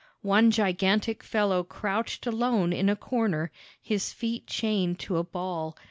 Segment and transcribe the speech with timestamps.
[0.23, 5.77] One gigantic fellow crouched alone in a corner, his feet chained to a ball.